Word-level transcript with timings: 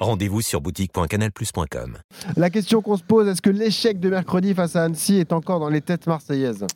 Rendez-vous 0.00 0.40
sur 0.40 0.62
boutique.canalplus.com. 0.62 1.98
La 2.36 2.48
question 2.48 2.80
qu'on 2.80 2.96
se 2.96 3.02
pose, 3.02 3.28
est-ce 3.28 3.42
que 3.42 3.50
l'échec 3.50 4.00
de 4.00 4.08
mercredi 4.08 4.54
face 4.54 4.74
à 4.74 4.84
Annecy 4.84 5.16
est 5.16 5.32
encore 5.32 5.60
dans 5.60 5.68
les 5.68 5.82
têtes 5.82 6.06
marseillaises? 6.06 6.66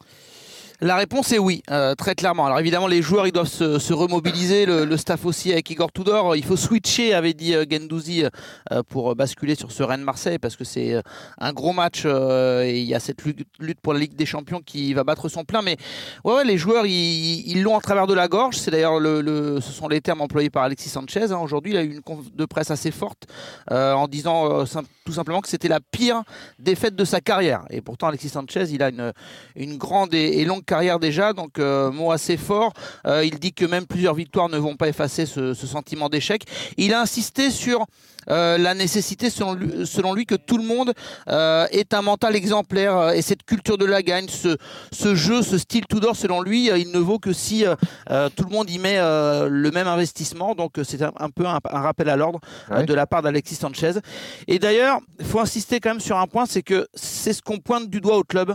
La 0.85 0.97
réponse 0.97 1.33
est 1.33 1.39
oui, 1.39 1.63
euh, 1.71 1.95
très 1.95 2.15
clairement. 2.15 2.45
Alors 2.45 2.61
évidemment, 2.61 2.87
les 2.87 3.01
joueurs 3.01 3.27
ils 3.27 3.33
doivent 3.33 3.49
se, 3.49 3.93
remobiliser, 3.93 4.67
le, 4.67 4.97
staff 4.99 5.25
aussi 5.25 5.51
avec 5.51 5.71
Igor 5.71 5.91
Tudor. 5.91 6.37
Il 6.37 6.45
faut 6.45 6.59
switcher, 6.59 7.15
avait 7.15 7.33
dit 7.33 7.55
euh, 7.55 7.65
Gendouzi, 7.69 8.25
euh, 8.71 8.83
pour 8.87 9.17
basculer 9.17 9.55
sur 9.55 9.73
ce 9.73 9.83
Rennes-Marseille 9.83 10.39
parce 10.39 10.57
que 10.57 10.65
c'est 10.65 11.03
un 11.39 11.53
gros 11.55 11.73
match 11.73 12.05
et 12.05 12.81
il 12.81 12.85
y 12.85 12.95
a 12.95 13.01
cette 13.01 13.25
lutte, 13.25 13.81
pour 13.81 13.95
la 13.95 13.99
Ligue 13.99 14.15
des 14.15 14.27
Champions 14.27 14.61
qui 14.61 14.93
va 14.93 15.05
battre 15.05 15.31
son 15.31 15.45
plein. 15.45 15.63
Mais 15.63 15.79
ouais, 16.23 16.45
les 16.45 16.59
joueurs 16.59 16.85
ils 16.85 17.63
l'ont 17.63 17.79
à 17.79 17.81
travers 17.81 18.07
de 18.07 18.15
la 18.15 18.29
gorge. 18.29 18.59
C'est 18.59 18.71
d'ailleurs 18.71 19.01
le, 19.01 19.61
ce 19.63 19.73
sont 19.73 19.89
les 19.89 20.03
termes 20.03 20.21
employés 20.21 20.51
par 20.51 20.65
Alexis 20.65 20.91
Sanchez. 20.91 21.33
Hein. 21.33 21.39
Aujourd'hui, 21.39 21.73
il 21.73 21.79
a 21.79 21.83
eu 21.83 21.93
une 21.93 22.03
conf 22.03 22.31
de 22.31 22.45
presse 22.45 22.71
assez 22.71 22.91
forte 22.91 23.27
en 23.71 24.07
disant 24.07 24.67
tout 25.05 25.13
simplement 25.13 25.41
que 25.41 25.49
c'était 25.49 25.69
la 25.69 25.81
pire 25.81 26.23
défaite 26.59 26.95
de 26.95 27.05
sa 27.05 27.23
carrière. 27.23 27.65
Et 27.71 27.81
pourtant, 27.81 28.09
Alexis 28.09 28.31
Sanchez, 28.31 28.65
il 28.71 28.83
a 28.83 28.91
une, 28.91 29.13
une 29.57 29.79
grande 29.79 30.13
et, 30.15 30.45
longue 30.45 30.65
carrière 30.65 30.74
déjà, 31.01 31.33
donc 31.33 31.59
euh, 31.59 31.91
mot 31.91 32.11
assez 32.11 32.37
fort. 32.37 32.73
Euh, 33.07 33.25
il 33.25 33.39
dit 33.39 33.53
que 33.53 33.65
même 33.65 33.87
plusieurs 33.87 34.15
victoires 34.15 34.49
ne 34.49 34.59
vont 34.59 34.77
pas 34.77 34.89
effacer 34.89 35.27
ce, 35.27 35.55
ce 35.55 35.67
sentiment 35.67 36.09
d'échec. 36.09 36.45
Il 36.77 36.93
a 36.95 37.01
insisté 37.01 37.51
sur 37.51 37.87
euh, 38.31 38.59
la 38.59 38.75
nécessité, 38.75 39.31
selon 39.31 39.55
lui, 39.55 39.87
selon 39.87 40.15
lui, 40.15 40.27
que 40.27 40.35
tout 40.35 40.59
le 40.59 40.65
monde 40.65 40.93
euh, 41.29 41.67
ait 41.71 41.93
un 41.95 42.03
mental 42.03 42.37
exemplaire 42.37 42.97
euh, 42.97 43.11
et 43.13 43.23
cette 43.23 43.45
culture 43.45 43.79
de 43.79 43.85
la 43.85 44.03
gagne, 44.03 44.29
ce, 44.29 44.57
ce 44.93 45.15
jeu, 45.15 45.43
ce 45.43 45.59
style 45.59 45.85
tout 45.89 46.01
d'or, 46.01 46.17
selon 46.17 46.43
lui, 46.43 46.67
il 46.69 46.91
ne 46.91 46.99
vaut 46.99 47.19
que 47.19 47.33
si 47.33 47.65
tout 47.65 48.45
le 48.45 48.51
monde 48.51 48.71
y 48.71 48.79
met 48.79 48.97
le 48.99 49.71
même 49.73 49.87
investissement. 49.87 50.55
Donc 50.55 50.75
c'est 50.83 51.03
un, 51.03 51.31
peu 51.35 51.47
un, 51.47 51.59
rappel 51.65 52.09
à 52.09 52.17
l'ordre 52.17 52.41
de 52.71 52.95
la 52.95 53.07
part 53.07 53.23
d'Alexis 53.23 53.57
Sanchez. 53.57 53.93
Et 54.49 54.59
d'ailleurs, 54.59 55.01
il 55.19 55.27
faut 55.27 55.41
insister 55.41 55.81
quand 55.81 55.91
même 55.91 56.01
sur 56.01 56.19
un 56.19 56.27
point, 56.27 56.47
c'est 56.47 56.63
que 56.63 56.87
c'est 56.95 57.33
ce 57.33 57.43
qu'on 57.43 57.59
pointe 57.59 57.89
du 57.89 58.01
doigt 58.01 58.17
au 58.17 58.25
club. 58.25 58.55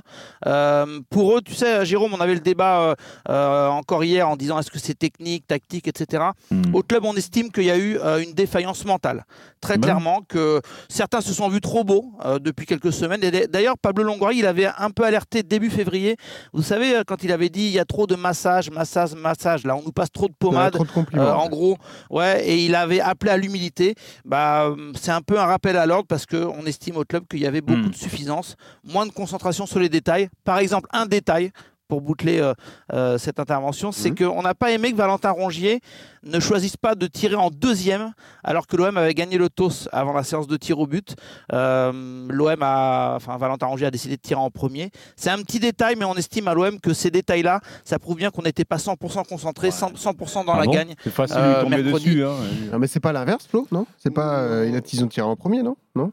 pour 1.10 1.38
eux, 1.38 1.42
tu 1.42 1.54
sais, 1.54 1.86
Jérôme, 1.86 2.14
on 2.14 2.22
avait 2.22 2.36
le 2.36 2.40
débat 2.40 2.96
encore 3.28 4.04
hier 4.04 4.28
en 4.28 4.36
disant 4.36 4.60
est-ce 4.60 4.72
que 4.72 4.80
c'est 4.80 4.98
technique, 4.98 5.48
tactique, 5.48 5.88
etc. 5.88 6.24
Hmm. 6.52 6.74
Au 6.74 6.84
club, 6.84 7.06
on 7.06 7.16
estime 7.16 7.52
qu'il 7.52 7.66
y 7.66 7.72
a 7.72 7.78
eu 7.78 7.98
une 8.22 8.34
défaillance 8.34 8.86
mentale 8.86 9.26
très 9.62 9.76
ben 9.76 9.82
clairement 9.82 10.22
que 10.28 10.62
certains 10.90 11.22
se 11.22 11.34
sont 11.34 11.50
vus 11.50 11.62
trop 11.62 11.84
beaux 11.84 12.14
euh, 12.26 12.40
depuis 12.40 12.66
quelques 12.66 12.94
semaines. 12.94 13.24
Et 13.24 13.48
d'ailleurs, 13.48 13.78
Pablo 13.78 14.04
Longoria, 14.04 14.40
il 14.40 14.46
avait 14.46 14.70
un 14.78 14.90
peu 14.90 15.04
alerté 15.04 15.44
début 15.44 15.70
février. 15.70 16.16
Vous 16.54 16.64
savez, 16.64 16.98
euh, 16.98 17.04
quand 17.06 17.24
il 17.24 17.32
avait 17.32 17.50
dit 17.50 17.66
il 17.66 17.72
y 17.72 17.80
a 17.80 17.86
trop 17.86 18.08
de 18.08 18.16
massage, 18.16 18.70
massage, 18.72 19.14
massage. 19.16 19.66
Là, 19.66 19.76
on 19.76 19.84
nous 19.84 19.92
passe 19.92 20.12
trop 20.12 20.28
de 20.28 20.34
pommade. 20.38 20.76
Euh, 21.16 21.34
en 21.34 21.50
gros, 21.50 21.78
ouais. 22.10 22.48
Et 22.48 22.66
il 22.66 22.76
avait 22.76 23.02
appelé 23.02 23.32
à 23.32 23.38
l'humilité. 23.38 23.96
Bah, 24.26 24.74
c'est 25.00 25.12
un 25.12 25.22
peu 25.22 25.40
un 25.40 25.46
rappel 25.46 25.78
à 25.78 25.86
l'ordre 25.86 26.08
parce 26.08 26.26
qu'on 26.26 26.66
estime 26.66 26.98
au 26.98 27.04
club 27.04 27.26
qu'il 27.28 27.40
y 27.40 27.46
avait 27.46 27.62
beaucoup 27.62 27.88
hmm. 27.88 27.92
de 27.92 27.96
suffisance, 27.96 28.56
moins 28.84 29.06
de 29.06 29.12
concentration 29.12 29.66
sur 29.66 29.80
les 29.80 29.90
détails. 29.90 30.30
Par 30.44 30.60
exemple, 30.60 30.88
un 30.92 31.06
détail 31.06 31.52
pour 31.90 32.02
boucler 32.02 32.40
euh, 32.40 32.54
euh, 32.94 33.18
cette 33.18 33.40
intervention, 33.40 33.92
c'est 33.92 34.12
mhm. 34.12 34.30
qu'on 34.30 34.42
n'a 34.44 34.54
pas 34.54 34.72
aimé 34.72 34.92
que 34.92 34.98
Valentin 34.98 35.32
Rongier 35.32 35.82
ne 36.24 36.40
choisisse 36.40 36.78
pas 36.78 36.96
de 36.96 37.08
tirer 37.08 37.36
en 37.36 37.50
deuxième, 37.50 38.14
alors 38.44 38.68
que 38.68 38.78
l'OM 38.78 38.96
avait 38.96 39.14
gagné 39.14 39.38
le 39.38 39.50
TOS 39.50 39.90
avant 39.92 40.14
la 40.14 40.24
séance 40.24 40.48
de 40.48 40.56
tir 40.56 40.80
au 40.80 40.86
but. 40.86 41.16
Euh, 41.52 42.28
L'OM 42.30 42.62
a, 42.62 43.16
enfin 43.16 43.38
Valentin 43.38 43.66
Rongier 43.66 43.88
a 43.88 43.92
décidé 43.92 44.18
de 44.18 44.22
tirer 44.22 44.40
en 44.40 44.52
premier. 44.52 44.92
C'est 45.16 45.30
un 45.30 45.40
petit 45.40 45.60
détail, 45.60 45.96
mais 45.98 46.06
on 46.06 46.16
estime 46.16 46.48
à 46.48 46.54
l'OM 46.54 46.80
que 46.80 46.94
ces 46.94 47.10
détails-là, 47.10 47.62
ça 47.84 47.98
prouve 47.98 48.18
bien 48.18 48.30
qu'on 48.30 48.44
n'était 48.44 48.66
pas 48.66 48.78
100% 48.78 49.28
concentré, 49.28 49.70
100%, 49.70 50.46
dans 50.46 50.54
ah 50.54 50.60
la 50.60 50.68
gagne. 50.68 50.94
C'est 51.04 51.10
facile 51.10 51.38
de 51.38 51.62
tomber 51.64 51.84
dessus. 51.84 52.24
Hein. 52.24 52.36
Non, 52.72 52.80
mais 52.80 52.88
c'est 52.88 53.00
pas 53.00 53.14
l'inverse, 53.14 53.48
Flo, 53.48 53.68
non? 53.72 53.88
C'est 53.98 54.14
pas, 54.14 54.66
ils 54.66 55.04
ont 55.04 55.08
tiré 55.08 55.26
en 55.26 55.36
premier, 55.36 55.64
non? 55.64 55.76
Non? 55.96 56.12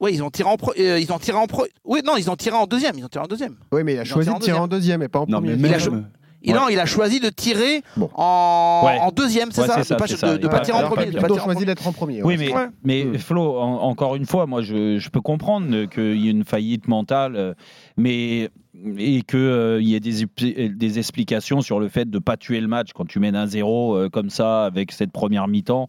Oui, 0.00 0.12
ils 0.14 0.22
ont 0.22 0.30
tiré 0.30 0.48
en 0.48 0.56
pro... 0.56 0.72
Euh, 0.78 1.00
ils 1.00 1.12
ont 1.12 1.18
tiré 1.18 1.36
en 1.36 1.46
pro... 1.46 1.66
Oui, 1.84 2.00
non, 2.04 2.16
ils 2.16 2.30
ont 2.30 2.36
tiré 2.36 2.56
en 2.56 2.66
deuxième. 2.66 2.96
Ils 2.96 3.04
ont 3.04 3.08
tiré 3.08 3.24
en 3.24 3.28
deuxième. 3.28 3.56
Oui, 3.72 3.82
mais 3.82 3.94
il 3.94 3.98
a 3.98 4.04
choisi 4.04 4.32
de 4.32 4.38
tirer 4.38 4.58
en 4.58 4.68
deuxième 4.68 5.02
et 5.02 5.08
pas 5.08 5.20
en 5.20 5.26
premier. 5.26 5.54
il, 5.54 6.52
a 6.52 6.54
non, 6.54 6.68
il 6.68 6.78
a 6.78 6.86
choisi 6.86 7.18
de 7.18 7.30
tirer 7.30 7.82
en... 8.14 8.86
en, 9.00 9.10
deuxième, 9.10 9.50
c'est 9.50 9.66
ça, 9.66 9.82
De 9.82 10.46
pas, 10.46 10.60
tirer 10.60 10.78
en 10.78 10.88
premier. 10.88 11.08
Il 11.10 11.18
a 11.18 11.38
choisi 11.38 11.64
d'être 11.64 11.86
en 11.86 11.92
premier. 11.92 12.22
Oui, 12.22 12.36
mais, 12.38 12.52
mais 12.84 13.04
hmm. 13.04 13.18
Flo, 13.18 13.58
encore 13.58 14.14
une 14.14 14.26
fois, 14.26 14.46
moi, 14.46 14.62
je, 14.62 14.98
je 14.98 15.08
peux 15.10 15.20
comprendre 15.20 15.86
qu'il 15.86 16.16
y 16.20 16.28
ait 16.28 16.30
une 16.30 16.44
faillite 16.44 16.86
mentale, 16.86 17.34
euh, 17.34 17.54
mais 17.96 18.50
et 18.96 19.22
qu'il 19.22 19.40
euh, 19.40 19.82
y 19.82 19.96
ait 19.96 20.00
des, 20.00 20.68
des, 20.68 20.98
explications 21.00 21.60
sur 21.62 21.80
le 21.80 21.88
fait 21.88 22.08
de 22.08 22.18
ne 22.18 22.22
pas 22.22 22.36
tuer 22.36 22.60
le 22.60 22.68
match 22.68 22.90
quand 22.94 23.06
tu 23.08 23.18
mènes 23.18 23.34
un 23.34 23.48
zéro 23.48 24.08
comme 24.12 24.30
ça 24.30 24.66
avec 24.66 24.92
cette 24.92 25.10
première 25.10 25.48
mi-temps 25.48 25.88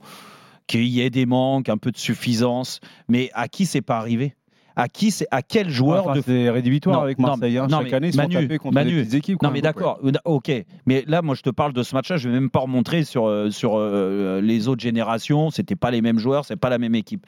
qu'il 0.69 0.85
y 0.85 1.01
ait 1.01 1.09
des 1.09 1.25
manques, 1.25 1.67
un 1.67 1.77
peu 1.77 1.91
de 1.91 1.97
suffisance, 1.97 2.79
mais 3.09 3.31
à 3.33 3.47
qui 3.49 3.65
c'est 3.65 3.81
pas 3.81 3.97
arrivé? 3.97 4.35
À 4.75 4.87
qui 4.87 5.11
c'est 5.11 5.27
à 5.31 5.41
quel 5.41 5.69
joueur 5.69 6.13
de 6.13 6.21
c'est 6.21 6.49
rédhibitoire 6.49 7.01
avec 7.01 7.19
Marseille 7.19 7.57
hein. 7.57 7.67
chaque 7.69 7.91
année 7.91 8.09
ils 8.09 8.13
sont 8.13 8.29
tapés 8.29 8.59
contre 8.59 8.79
les 8.79 9.13
équipes 9.13 9.41
non 9.43 9.51
mais 9.51 9.59
d'accord 9.59 9.99
ok. 10.23 10.51
Mais 10.85 11.03
là 11.05 11.21
moi 11.21 11.35
je 11.35 11.41
te 11.41 11.49
parle 11.49 11.73
de 11.73 11.83
ce 11.83 11.93
match-là 11.95 12.15
je 12.15 12.29
vais 12.29 12.35
même 12.35 12.49
pas 12.49 12.59
remontrer 12.59 13.03
sur 13.03 13.27
euh, 13.27 13.49
sur 13.49 13.73
euh, 13.75 14.39
les 14.39 14.69
autres 14.69 14.81
générations. 14.81 15.49
C'était 15.49 15.75
pas 15.75 15.91
les 15.91 16.01
mêmes 16.01 16.19
joueurs 16.19 16.45
c'est 16.45 16.55
pas 16.55 16.69
la 16.69 16.77
même 16.77 16.95
équipe. 16.95 17.25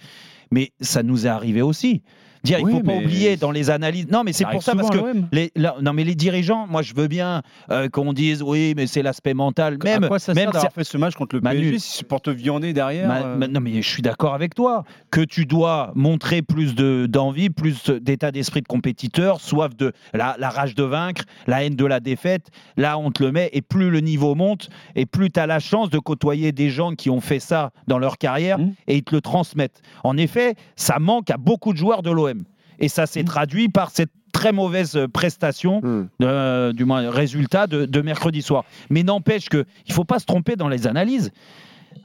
Mais 0.52 0.72
ça 0.79 1.03
nous 1.03 1.25
est 1.25 1.29
arrivé 1.29 1.62
aussi 1.62 2.03
Dire, 2.44 2.59
il 2.59 2.66
ne 2.66 2.72
faut 2.72 2.79
pas 2.81 2.96
oublier 2.96 3.38
dans 3.38 3.52
les 3.52 3.69
analyses. 3.69 4.07
Non, 4.09 4.24
mais 4.24 4.34
c'est 4.34 4.46
pour 4.46 4.63
ça 4.63 4.75
parce 4.75 4.90
que 4.90 4.97
les, 5.31 5.52
non, 5.81 5.94
mais 5.94 6.03
les 6.03 6.16
dirigeants, 6.16 6.68
moi, 6.68 6.81
je 6.81 6.94
veux 6.96 7.07
bien 7.07 7.41
euh, 7.69 7.90
qu'on 7.90 8.13
dise 8.13 8.41
oui, 8.41 8.74
mais 8.75 8.88
c'est 8.88 9.02
l'aspect 9.02 9.34
mental. 9.34 9.78
Même, 9.84 10.06
à 10.06 10.07
quoi 10.07 10.19
ça 10.19 10.34
même 10.34 10.52
sert 10.52 10.72
fait 10.74 10.84
ce 10.84 10.97
match 10.97 11.16
contre 11.16 11.35
le 11.35 11.41
PSG 11.41 11.79
si 11.79 12.03
pour 12.03 12.22
te 12.22 12.29
viander 12.29 12.74
derrière. 12.74 13.09
Euh 13.12 13.47
non, 13.47 13.59
mais 13.59 13.81
je 13.81 13.88
suis 13.88 14.02
d'accord 14.02 14.34
avec 14.34 14.56
toi 14.56 14.84
que 15.09 15.22
tu 15.22 15.46
dois 15.46 15.91
montrer 15.96 16.41
plus 16.41 16.75
d'envie, 16.75 17.50
plus 17.50 17.90
d'état 17.90 18.31
d'esprit 18.31 18.62
de 18.62 18.68
compétiteur, 18.68 19.41
soif 19.41 19.75
de 19.75 19.91
la, 20.13 20.35
la, 20.40 20.50
rage 20.50 20.75
de 20.75 20.84
vaincre, 20.84 21.23
la 21.47 21.63
haine 21.63 21.75
de 21.75 21.85
la 21.85 22.00
défaite. 22.00 22.47
Là, 22.78 22.97
on 22.97 23.12
te 23.12 23.23
le 23.23 23.31
met 23.31 23.50
et 23.53 23.62
plus 23.62 23.90
le 23.90 24.00
niveau 24.00 24.35
monte 24.35 24.69
et 24.96 25.06
plus 25.06 25.29
tu 25.31 25.40
as 25.40 25.47
la 25.47 25.59
chance 25.59 25.90
de 25.90 26.00
côtoyer 26.00 26.52
des 26.52 26.69
gens 26.69 26.94
qui 26.94 27.09
ont 27.09 27.22
fait 27.22 27.40
ça 27.40 27.72
dans 27.88 28.00
leur 28.00 28.18
carrière 28.18 28.59
mmh. 28.59 28.73
et 28.88 28.97
ils 28.97 29.03
te 29.03 29.16
le 29.16 29.22
transmettent. 29.22 29.81
En 30.03 30.18
effet, 30.18 30.56
ça 30.75 31.00
manque 31.00 31.29
à 31.29 31.38
beaucoup 31.38 31.73
de 31.73 31.78
joueurs 31.78 32.02
de 32.02 32.12
l'OM. 32.12 32.31
Et 32.81 32.90
ça 32.90 33.06
s'est 33.06 33.24
mm. 33.24 33.28
traduit 33.28 33.69
par 33.69 33.92
cette 33.92 34.12
très 34.34 34.52
mauvaise 34.52 35.00
prestation, 35.14 35.81
mm. 35.81 36.09
euh, 36.24 36.74
du 36.74 36.84
moins 36.86 37.09
résultat 37.09 37.68
de, 37.68 38.02
mercredi 38.02 38.42
soir. 38.42 38.66
Mais 38.90 39.03
n'empêche 39.03 39.47
qu'il 39.50 39.66
ne 39.88 39.94
faut 39.94 40.03
pas 40.03 40.19
se 40.19 40.25
tromper 40.25 40.56
dans 40.56 40.68
les 40.68 40.88
analyses. 40.88 41.31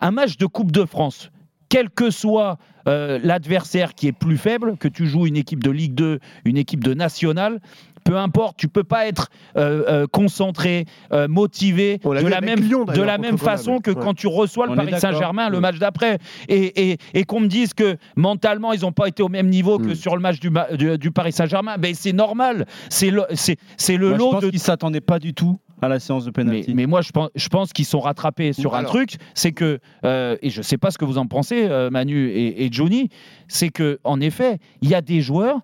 Un 0.00 0.10
match 0.10 0.36
de 0.36 0.47
Coupe 0.47 0.72
de 0.72 0.84
France, 0.84 1.31
quel 1.69 1.91
que 1.91 2.10
soit 2.10 2.59
euh, 2.86 3.19
l'adversaire 3.22 3.94
qui 3.94 4.06
est 4.06 4.12
plus 4.12 4.36
faible, 4.36 4.76
que 4.76 4.88
tu 4.88 5.06
joues 5.06 5.26
une 5.26 5.36
équipe 5.36 5.62
de 5.62 5.70
Ligue 5.70 5.94
2, 5.94 6.20
une 6.44 6.56
équipe 6.56 6.84
de 6.84 6.94
Nationale, 6.94 7.60
peu 8.06 8.17
importe, 8.17 8.56
tu 8.56 8.69
peux 8.69 8.84
pas 8.84 9.06
être 9.06 9.28
euh, 9.56 9.84
euh, 9.89 10.06
concentré, 10.06 10.87
euh, 11.12 11.27
motivé 11.28 11.99
de 11.99 12.28
la 12.28 12.41
même, 12.41 12.61
de 12.61 13.03
la 13.03 13.19
même 13.19 13.37
façon 13.37 13.81
que 13.81 13.91
quand 13.91 14.15
tu 14.15 14.28
reçois 14.28 14.67
le 14.67 14.75
Paris 14.75 14.99
Saint-Germain 14.99 15.50
le 15.50 15.61
match 15.61 15.78
d'après. 15.78 16.19
Et, 16.49 16.99
et, 17.12 17.25
qu'on 17.25 17.41
me 17.41 17.49
dise 17.49 17.75
que 17.75 17.97
mentalement, 18.15 18.72
ils 18.72 18.83
n'ont 18.83 18.93
pas 18.93 19.09
été 19.09 19.22
au 19.22 19.28
même 19.28 19.49
niveau 19.49 19.78
que 19.78 19.91
hmm. 19.91 19.95
sur 19.97 20.15
le 20.15 20.22
match 20.22 20.39
du, 20.39 20.51
du, 20.98 21.10
Paris 21.10 21.33
Saint-Germain, 21.33 21.77
ben 21.78 21.92
c'est 21.95 22.13
normal. 22.13 22.66
C'est 22.89 23.10
le, 23.10 23.25
c'est, 23.34 23.97
le 23.97 24.10
lot 24.13 24.27
je 24.27 24.30
pense 24.30 24.42
de. 24.45 24.51
Qu'ils 24.51 24.60
s'attendaient 24.60 25.01
pas 25.01 25.19
du 25.19 25.34
tout 25.34 25.59
à 25.83 25.89
la 25.89 25.98
séance 25.98 26.25
de 26.25 26.30
pénalty. 26.30 26.72
Mais, 26.75 26.86
moi, 26.86 27.03
je 27.03 27.10
pense, 27.10 27.30
je 27.34 27.48
pense 27.48 27.72
qu'ils 27.72 27.84
sont 27.84 28.01
rattrapés 28.01 28.53
sur 28.53 28.77
un 28.77 28.84
truc, 28.84 29.16
c'est 29.34 29.53
que, 29.53 29.80
et 30.04 30.51
je 30.51 30.59
ne 30.59 30.63
sais 30.63 30.78
pas 30.78 30.92
ce 30.92 30.98
que 30.98 31.04
vous 31.04 31.19
en 31.19 31.27
pensez, 31.27 31.69
Manu 31.91 32.28
et, 32.28 32.65
et 32.65 32.69
Johnny, 32.71 33.09
c'est 33.48 33.71
que 33.71 33.98
en 34.04 34.21
effet, 34.21 34.59
il 34.80 34.89
y 34.89 34.95
a 34.95 35.01
des 35.01 35.21
joueurs 35.21 35.60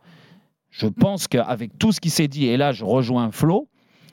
je 0.72 0.86
pense 0.86 1.28
qu'avec 1.28 1.78
tout 1.78 1.92
ce 1.92 2.00
qui 2.00 2.10
s'est 2.10 2.28
dit, 2.28 2.46
et 2.46 2.56
là 2.56 2.72
je 2.72 2.84
rejoins 2.84 3.30
Flo, 3.30 3.68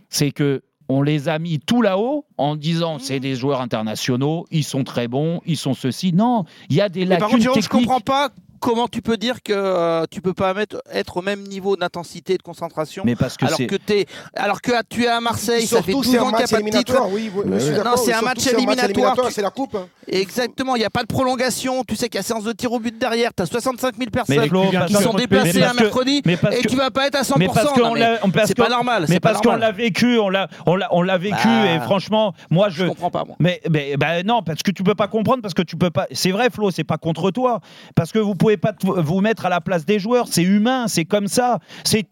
c'est 0.10 0.32
que 0.32 0.62
on 0.90 1.02
les 1.02 1.30
a 1.30 1.40
mis 1.40 1.60
tout 1.60 1.82
là-haut 1.82 2.26
en 2.38 2.56
disant 2.56 3.00
c'est 3.00 3.20
des 3.20 3.36
joueurs 3.36 3.62
internationaux, 3.62 4.46
ils 4.52 4.64
sont 4.64 4.84
très 4.84 5.08
bons, 5.08 5.40
ils 5.46 5.58
sont 5.58 5.74
ceci. 5.74 6.14
Non, 6.14 6.46
il 6.70 6.76
y 6.76 6.82
a 6.82 6.90
des 6.90 7.06
lacunes 7.06 7.20
par 7.20 7.30
contre, 7.30 7.62
je 7.62 7.70
comprends 7.70 8.00
pas 8.00 8.30
comment 8.60 8.88
tu 8.88 9.02
peux 9.02 9.18
dire 9.18 9.42
que 9.44 9.54
euh, 9.54 10.06
tu 10.10 10.22
peux 10.22 10.34
pas 10.34 10.54
mettre, 10.54 10.82
être 10.92 11.18
au 11.18 11.22
même 11.22 11.44
niveau 11.44 11.76
d'intensité 11.76 12.34
et 12.34 12.38
de 12.38 12.44
concentration 12.44 13.04
mais 13.06 13.16
parce 13.16 13.38
que 13.38 13.46
alors 13.46 13.58
que 13.58 13.94
es, 13.94 14.06
alors 14.36 14.62
que 14.62 14.72
tu 14.90 15.04
es 15.04 15.08
à 15.08 15.22
Marseille, 15.22 15.66
ça 15.68 15.82
fait 15.82 15.92
12 15.92 16.08
ans 16.18 16.32
qu'il 16.32 16.38
n'y 16.38 16.44
a 16.44 16.48
pas 16.48 16.62
de 16.62 16.70
titre. 16.70 17.02
Oui, 17.12 17.32
non, 17.46 17.98
c'est 17.98 18.14
un 18.14 18.22
match 18.22 18.46
éliminatoire. 18.48 19.16
C'est 19.32 19.42
la 19.42 19.50
coupe. 19.50 19.76
Hein. 19.76 19.88
Exactement, 20.08 20.76
il 20.76 20.80
n'y 20.80 20.86
a 20.86 20.90
pas 20.90 21.02
de 21.02 21.08
prolongation. 21.08 21.84
Tu 21.84 21.96
sais 21.96 22.10
qu'il 22.10 22.18
y 22.18 22.20
a 22.20 22.24
séance 22.24 22.44
de 22.44 22.52
tir 22.52 22.72
au 22.72 22.80
but 22.80 22.98
derrière. 22.98 23.32
Tu 23.34 23.44
as 23.44 23.46
65 23.46 23.96
000 23.98 24.10
personnes 24.10 24.50
qui 24.88 24.94
sont 24.94 25.14
déplacées 25.14 25.64
un 25.64 25.74
mercredi 25.74 26.22
et 26.52 26.68
tu 26.68 26.76
vas 26.76 26.92
pas 26.92 27.08
être 27.08 27.16
à 27.16 27.22
100%. 27.22 28.46
C'est 28.46 28.56
pas 28.56 28.70
normal. 28.70 29.06
Mais 29.10 29.20
parce 29.20 29.42
qu'on 29.42 29.56
l'a 29.56 29.72
vécu, 29.72 30.18
on 30.18 30.30
l'a 30.30 31.18
vécu 31.18 31.48
bah. 31.48 31.76
et 31.76 31.80
franchement, 31.80 32.34
moi 32.50 32.70
je. 32.70 32.86
Je 32.86 32.90
comprends 32.90 33.12
pas 33.12 33.26
moi. 33.26 33.36
Mais 33.40 33.62
bah, 33.98 34.24
non, 34.24 34.42
parce 34.42 34.64
que 34.64 34.72
tu 34.72 34.84
peux 34.84 34.96
pas 34.96 35.08
comprendre 35.08 35.42
parce 35.42 35.54
que 35.54 35.62
tu 35.62 35.76
peux 35.76 35.90
pas. 35.90 36.08
C'est 36.12 36.32
vrai, 36.32 36.50
Flo, 36.50 36.72
c'est 36.72 36.84
pas 36.84 36.98
contre 36.98 37.32
toi 37.32 37.60
parce 37.96 38.12
que 38.12 38.20
vous 38.20 38.36
pouvez 38.36 38.49
pas 38.58 38.74
vous 38.84 39.22
mettre 39.22 39.46
à 39.46 39.50
la 39.50 39.62
place 39.62 39.86
des 39.86 40.00
joueurs. 40.00 40.28
C'est 40.28 40.44
humain, 40.44 40.88
c'est 40.88 41.06
comme 41.06 41.28
ça. 41.28 41.60
C'est 41.84 42.06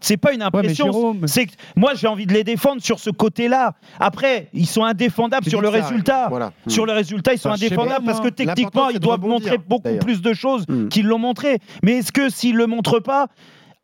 c'est 0.00 0.16
pas 0.16 0.32
une 0.32 0.42
impression. 0.42 1.16
c'est 1.26 1.46
moi 1.76 1.92
j'ai 1.94 2.06
envie 2.06 2.26
de 2.26 2.32
les 2.32 2.44
défendre 2.44 2.82
sur 2.82 2.98
ce 2.98 3.10
côté-là. 3.10 3.74
Après, 4.00 4.48
ils 4.52 4.66
sont 4.66 4.84
indéfendables 4.84 5.48
sur 5.48 5.60
le 5.60 5.68
résultat. 5.68 6.30
Sur 6.66 6.86
le 6.86 6.92
résultat, 6.92 7.34
ils 7.34 7.38
sont 7.38 7.50
indéfendables 7.50 8.04
parce 8.04 8.20
que 8.20 8.28
techniquement, 8.28 8.90
ils 8.90 9.00
doivent 9.00 9.20
montrer 9.20 9.58
beaucoup 9.58 9.96
plus 10.00 10.20
de 10.20 10.32
choses 10.32 10.64
hmm. 10.68 10.88
qu'ils 10.88 11.06
l'ont 11.06 11.18
montré. 11.18 11.58
Mais 11.82 11.98
est-ce 11.98 12.12
que 12.12 12.28
s'ils 12.28 12.56
le 12.56 12.66
montrent 12.66 13.00
pas, 13.00 13.28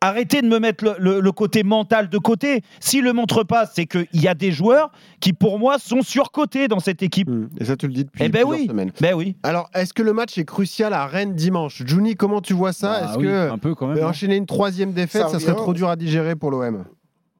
arrêtez 0.07 0.41
de 0.41 0.47
me 0.47 0.59
mettre 0.59 0.95
le, 0.99 1.31
côté 1.31 1.63
mental 1.63 2.09
de 2.09 2.17
côté. 2.17 2.61
S'il 2.79 3.01
ne 3.01 3.07
le 3.07 3.13
montre 3.13 3.43
pas, 3.43 3.65
c'est 3.65 3.85
qu'il 3.85 4.07
y 4.13 4.27
a 4.27 4.33
des 4.33 4.51
joueurs 4.51 4.91
qui, 5.19 5.33
pour 5.33 5.59
moi, 5.59 5.77
sont 5.79 6.01
surcotés 6.01 6.67
dans 6.67 6.79
cette 6.79 7.03
équipe. 7.03 7.29
Hmm. 7.29 7.47
Et 7.59 7.65
ça, 7.65 7.75
tu 7.75 7.87
le 7.87 7.93
dis 7.93 8.05
depuis 8.05 8.23
eh 8.23 8.29
ben 8.29 8.47
plusieurs 8.47 8.69
semaines. 8.69 8.91
Ben 9.01 9.13
oui. 9.13 9.35
Alors, 9.43 9.69
est-ce 9.73 9.93
que 9.93 10.03
le 10.03 10.13
match 10.13 10.37
est 10.37 10.45
crucial 10.45 10.93
à 10.93 11.05
Rennes 11.05 11.35
dimanche? 11.35 11.83
Juni, 11.85 12.15
comment 12.15 12.41
tu 12.41 12.53
vois 12.53 12.73
ça? 12.73 13.01
Bah 13.01 13.09
Est-ce 13.09 13.17
que 13.19 13.49
un 13.51 13.57
peu 13.57 13.75
quand 13.75 13.87
même, 13.87 14.03
enchaîner 14.03 14.35
une 14.35 14.45
troisième 14.45 14.93
défaite, 14.93 15.27
ça, 15.29 15.39
serait 15.39 15.55
trop 15.55 15.73
dur 15.73 15.89
à 15.89 15.95
digérer 15.95 16.35
pour 16.35 16.51
l'OM 16.51 16.85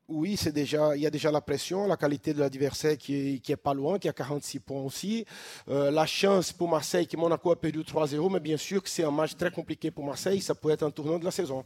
oui, 0.08 0.38
c'est 0.38 0.52
déjà, 0.52 0.96
il 0.96 1.02
y 1.02 1.08
a 1.08 1.10
déjà 1.10 1.32
la 1.32 1.42
pression, 1.42 1.88
la 1.88 1.98
qualité 1.98 2.34
de 2.34 2.40
l'adversaire 2.40 2.98
qui, 2.98 3.42
qui 3.42 3.52
est 3.52 3.58
pas 3.58 3.74
loin, 3.74 3.98
qui 3.98 4.08
a 4.08 4.14
46 4.14 4.60
points 4.60 4.82
aussi. 4.82 5.26
Euh, 5.68 5.90
la 5.90 6.06
chance 6.06 6.54
pour 6.54 6.70
Marseille, 6.70 7.08
qui 7.08 7.18
Monaco 7.18 7.52
a 7.52 7.56
perdu 7.56 7.80
3-0, 7.80 8.32
mais 8.32 8.40
bien 8.40 8.58
sûr 8.58 8.84
que 8.84 8.90
c'est 8.90 9.04
un 9.04 9.12
match 9.12 9.36
très 9.36 9.50
compliqué 9.50 9.90
pour 9.90 10.06
Marseille. 10.06 10.42
Ça 10.42 10.54
peut 10.54 10.70
être 10.70 10.84
un 10.84 10.92
tournant 10.92 11.18
de 11.18 11.26
la 11.26 11.32
saison, 11.32 11.64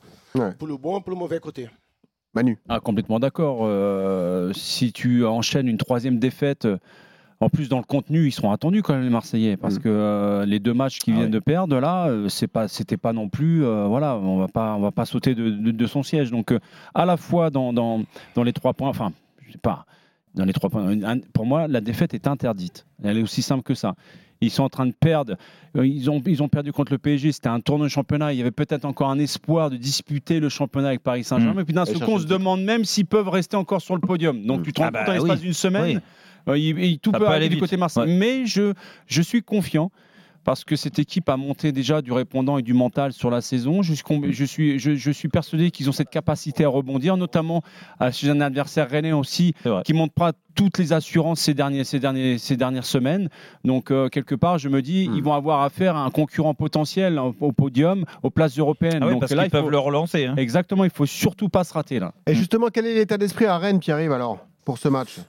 pour 0.58 0.68
le 0.68 0.78
bon, 0.78 1.02
pour 1.02 1.12
le 1.12 1.18
mauvais 1.18 1.40
côté. 1.40 1.70
Manu. 2.34 2.58
Ah, 2.70 2.80
complètement 2.80 3.20
d'accord. 3.20 3.60
Euh, 3.64 4.54
si 4.54 4.94
tu 4.94 5.26
enchaînes 5.26 5.68
une 5.68 5.78
troisième 5.78 6.20
défaite 6.20 6.68
en 7.42 7.50
plus, 7.50 7.70
dans 7.70 7.78
le 7.78 7.84
contenu, 7.84 8.28
ils 8.28 8.32
seront 8.32 8.52
attendus 8.52 8.82
quand 8.82 8.94
même 8.94 9.04
les 9.04 9.10
Marseillais, 9.10 9.56
parce 9.56 9.76
mm. 9.76 9.80
que 9.80 9.90
euh, 9.90 10.46
les 10.46 10.60
deux 10.60 10.74
matchs 10.74 11.00
qu'ils 11.00 11.14
ah 11.14 11.20
viennent 11.20 11.32
de 11.32 11.40
perdre 11.40 11.80
là, 11.80 12.08
euh, 12.08 12.28
c'est 12.28 12.48
pas, 12.48 12.68
c'était 12.68 12.98
pas 12.98 13.14
non 13.14 13.30
plus, 13.30 13.64
euh, 13.64 13.86
voilà, 13.88 14.18
on 14.18 14.38
va 14.38 14.48
pas, 14.48 14.76
on 14.76 14.82
va 14.82 14.92
pas 14.92 15.06
sauter 15.06 15.36
de, 15.36 15.88
son 15.88 16.04
siège. 16.04 16.32
Donc, 16.32 16.54
à 16.94 17.06
la 17.06 17.18
fois 17.18 17.50
dans, 17.50 17.72
dans, 17.72 18.04
dans, 18.36 18.44
les 18.44 18.54
trois 18.54 18.74
points, 18.74 18.90
enfin, 18.90 19.14
je 19.46 19.54
sais 19.54 19.58
pas, 19.58 19.86
dans 20.36 20.44
les 20.44 20.54
trois 20.54 20.70
points, 20.70 20.94
pour 21.34 21.46
moi, 21.46 21.68
la 21.68 21.80
défaite 21.80 22.14
est 22.14 22.28
interdite. 22.28 22.86
Elle 23.04 23.18
est 23.18 23.24
aussi 23.24 23.42
simple 23.42 23.64
que 23.64 23.74
ça. 23.74 23.96
Ils 24.42 24.52
sont 24.52 24.64
en 24.64 24.70
train 24.70 24.86
de 24.86 24.94
perdre. 24.94 25.36
Ils 25.76 26.10
ont, 26.10 26.22
ils 26.26 26.42
ont 26.42 26.48
perdu 26.48 26.72
contre 26.72 26.94
le 26.94 26.98
PSG. 26.98 27.34
C'était 27.34 27.50
un 27.50 27.60
tournoi 27.60 27.88
de 27.88 27.92
championnat. 27.92 28.32
Il 28.32 28.38
y 28.38 28.42
avait 28.42 28.52
peut-être 28.52 28.86
encore 28.86 29.10
un 29.10 29.20
espoir 29.20 29.70
de 29.70 29.76
disputer 29.76 30.40
le 30.40 30.48
championnat 30.48 30.90
avec 30.90 31.04
Paris 31.04 31.26
Saint-Germain. 31.26 31.56
Mm. 31.56 31.60
Et 31.60 31.66
puis 31.66 31.74
d'un 31.74 31.86
coup, 31.86 31.92
on 32.08 32.20
se 32.20 32.26
demande 32.26 32.64
même 32.64 32.86
s'ils 32.86 33.06
peuvent 33.06 33.28
rester 33.28 33.58
encore 33.58 33.82
sur 33.82 33.96
le 33.96 34.02
podium. 34.02 34.46
Donc, 34.46 34.62
mm. 34.62 34.64
tu 34.64 34.74
te 34.74 34.82
rends 34.82 34.90
ah 34.94 34.98
compte 34.98 35.08
bah, 35.08 35.14
l'espace 35.14 35.42
d'une 35.42 35.54
semaine. 35.54 36.02
Euh, 36.48 36.96
tout 37.02 37.12
peut, 37.12 37.28
aller, 37.28 37.50
du 37.50 37.58
côté 37.58 37.78
Marseille. 37.78 38.12
Mais 38.18 38.46
je, 38.46 38.74
je 39.08 39.22
suis 39.22 39.42
confiant 39.42 39.92
parce 40.44 40.64
que 40.64 40.76
cette 40.76 41.00
équipe 41.00 41.30
a 41.30 41.38
monté 41.38 41.72
déjà 41.72 42.02
du 42.02 42.12
répondant 42.12 42.58
et 42.58 42.62
du 42.62 42.74
mental 42.74 43.14
sur 43.14 43.30
la 43.30 43.42
saison. 43.42 43.82
Je 43.82 43.94
suis, 43.94 44.80
je 44.80 45.12
suis, 45.12 45.28
persuadé 45.30 45.72
qu'ils 45.72 45.90
ont 45.90 45.92
cette 45.92 46.10
capacité 46.10 46.64
à 46.64 46.70
rebondir, 46.70 47.18
notamment 47.18 47.62
chez 48.12 48.30
un 48.30 48.42
adversaire 48.42 48.90
rennais 48.90 49.12
aussi, 49.12 49.54
qui 49.86 49.94
ne 49.94 49.98
montre 49.98 50.14
pas 50.14 50.32
toutes 50.56 50.78
les 50.78 50.92
assurances 50.92 51.40
ces, 51.40 51.54
derniers, 51.54 51.84
ces, 51.84 52.00
derniers, 52.00 52.38
ces 52.38 52.58
dernières 52.58 52.86
semaines. 52.86 53.30
Donc, 53.64 53.92
euh, 53.92 54.10
quelque 54.10 54.36
part, 54.36 54.58
je 54.58 54.68
me 54.68 54.82
dis, 54.82 55.04
ils 55.04 55.22
hmm. 55.22 55.24
vont 55.24 55.34
avoir 55.34 55.62
affaire 55.62 55.96
à 55.96 56.04
un 56.04 56.10
concurrent 56.10 56.54
potentiel 56.54 57.18
au 57.20 57.52
podium, 57.52 58.04
aux 58.24 58.30
places 58.30 58.58
européennes. 58.58 59.04
Ah 59.04 59.10
Donc 59.10 59.22
parce 59.22 59.32
là, 59.34 59.46
ils 59.46 59.52
peuvent 59.52 59.70
le 59.70 59.80
relancer. 59.80 60.26
Hein. 60.26 60.36
Exactement, 60.36 60.84
il 60.84 60.88
ne 60.88 60.94
faut 60.94 61.06
surtout 61.06 61.48
pas 61.48 61.64
se 61.64 61.74
rater 61.74 62.00
là. 62.00 62.14
Et 62.28 62.36
justement, 62.36 62.68
quel 62.74 62.88
est 62.88 62.96
l'état 62.96 63.18
d'esprit 63.18 63.46
à 63.46 63.58
Rennes 63.58 63.80
qui 63.80 63.92
arrive 63.92 64.12
alors 64.12 64.40
pour 64.66 64.78
ce 64.80 64.90
match? 64.90 65.20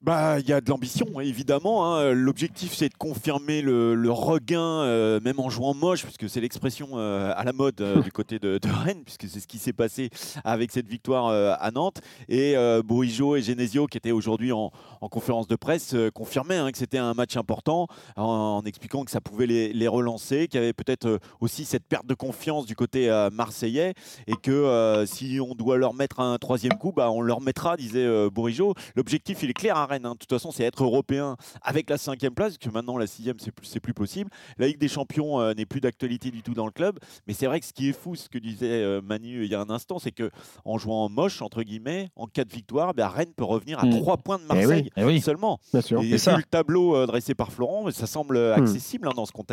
Bah, 0.00 0.38
il 0.38 0.48
y 0.48 0.52
a 0.52 0.60
de 0.60 0.70
l'ambition, 0.70 1.20
évidemment. 1.20 1.84
Hein. 1.84 2.12
L'objectif, 2.12 2.72
c'est 2.72 2.88
de 2.88 2.94
confirmer 2.94 3.62
le, 3.62 4.10
regain, 4.12 4.60
euh, 4.60 5.18
même 5.24 5.40
en 5.40 5.50
jouant 5.50 5.74
moche, 5.74 6.04
puisque 6.04 6.30
c'est 6.30 6.40
l'expression 6.40 6.90
euh, 6.92 7.32
à 7.36 7.42
la 7.42 7.52
mode 7.52 7.80
euh, 7.80 8.00
du 8.02 8.12
côté 8.12 8.38
de, 8.38 8.60
Rennes, 8.64 9.02
puisque 9.04 9.28
c'est 9.28 9.40
ce 9.40 9.48
qui 9.48 9.58
s'est 9.58 9.72
passé 9.72 10.10
avec 10.44 10.70
cette 10.70 10.86
victoire 10.86 11.26
à 11.28 11.70
Nantes. 11.72 12.00
Et 12.28 12.54
Bourigeau 12.84 13.34
et 13.34 13.42
Genesio, 13.42 13.86
qui 13.86 13.98
étaient 13.98 14.12
aujourd'hui 14.12 14.52
en, 14.52 14.70
conférence 15.10 15.48
de 15.48 15.56
presse, 15.56 15.96
confirmaient 16.14 16.56
hein, 16.56 16.70
que 16.70 16.78
c'était 16.78 16.98
un 16.98 17.14
match 17.14 17.36
important, 17.36 17.88
en, 18.16 18.62
expliquant 18.66 19.04
que 19.04 19.10
ça 19.10 19.20
pouvait 19.20 19.46
les, 19.46 19.88
relancer, 19.88 20.46
qu'il 20.46 20.60
y 20.60 20.62
avait 20.62 20.72
peut-être 20.72 21.18
aussi 21.40 21.64
cette 21.64 21.84
perte 21.84 22.06
de 22.06 22.14
confiance 22.14 22.66
du 22.66 22.76
côté 22.76 23.08
marseillais, 23.32 23.94
et 24.28 24.36
que 24.40 25.04
si 25.08 25.40
on 25.40 25.54
doit 25.54 25.76
leur 25.76 25.94
mettre 25.94 26.20
un 26.20 26.36
troisième 26.38 26.74
coup, 26.74 26.92
bah, 26.94 27.10
on 27.10 27.20
leur 27.20 27.40
mettra, 27.40 27.76
disait 27.76 28.06
Bourigeau. 28.30 28.74
L'objectif, 28.94 29.42
il 29.42 29.50
est 29.50 29.54
clair. 29.54 29.76
Hein, 29.76 29.87
Hein. 29.90 30.12
De 30.12 30.18
toute 30.18 30.30
façon, 30.30 30.50
c'est 30.50 30.64
être 30.64 30.82
européen 30.82 31.36
avec 31.62 31.90
la 31.90 31.98
cinquième 31.98 32.34
place, 32.34 32.56
parce 32.56 32.58
que 32.58 32.70
maintenant 32.70 32.96
la 32.96 33.06
sixième, 33.06 33.36
c'est 33.38 33.52
plus, 33.52 33.78
plus 33.80 33.94
possible. 33.94 34.30
La 34.58 34.66
Ligue 34.66 34.78
des 34.78 34.88
Champions 34.88 35.40
euh, 35.40 35.54
n'est 35.54 35.66
plus 35.66 35.80
d'actualité 35.80 36.30
du 36.30 36.42
tout 36.42 36.54
dans 36.54 36.66
le 36.66 36.72
club. 36.72 36.98
Mais 37.26 37.34
c'est 37.34 37.46
vrai 37.46 37.60
que 37.60 37.66
ce 37.66 37.72
qui 37.72 37.88
est 37.88 37.92
fou, 37.92 38.14
ce 38.14 38.28
que 38.28 38.38
disait 38.38 38.66
euh, 38.82 39.00
Manu 39.02 39.44
il 39.44 39.50
y 39.50 39.54
a 39.54 39.60
un 39.60 39.70
instant, 39.70 39.98
c'est 39.98 40.12
que 40.12 40.30
en 40.64 40.78
jouant 40.78 41.08
moche, 41.08 41.42
entre 41.42 41.62
guillemets, 41.62 42.10
en 42.16 42.26
cas 42.26 42.44
de 42.44 42.52
victoire, 42.52 42.94
ben, 42.94 43.08
Rennes 43.08 43.32
peut 43.36 43.44
revenir 43.44 43.78
à 43.78 43.86
hmm. 43.86 44.00
trois 44.00 44.16
points 44.16 44.38
de 44.38 44.44
eh 44.50 44.54
Marseille 44.54 44.90
eh 44.96 45.20
seulement. 45.20 45.60
Bien 45.72 45.82
sûr. 45.82 46.02
Et, 46.02 46.18
ça. 46.18 46.36
le 46.36 46.42
tableau 46.42 46.94
euh, 46.96 47.06
dressé 47.06 47.34
par 47.34 47.52
Florent, 47.52 47.90
ça 47.90 48.06
semble 48.06 48.38
hmm. 48.38 48.62
accessible 48.62 49.08
hein, 49.08 49.12
dans 49.14 49.26
ce 49.26 49.32
contexte. 49.32 49.48